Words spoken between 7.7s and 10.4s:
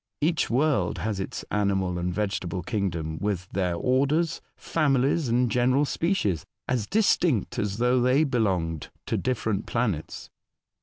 though they belonged to different planets."